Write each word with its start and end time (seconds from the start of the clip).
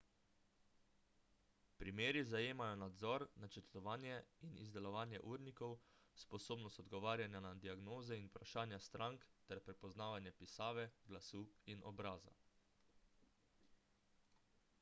primeri 1.81 2.21
zajemajo 2.29 2.77
nadzor 2.83 3.25
načrtovanje 3.43 4.15
in 4.47 4.55
izdelavo 4.63 5.03
urnikov 5.35 5.75
sposobnost 6.23 6.81
odgovarjanja 6.83 7.41
na 7.47 7.51
diagnoze 7.67 8.17
in 8.23 8.29
vprašanja 8.33 8.79
strank 8.87 9.27
ter 9.51 9.61
prepoznavanje 9.69 10.31
pisave 10.43 10.87
glasu 11.11 11.43
in 11.75 11.85
obraza 11.93 12.33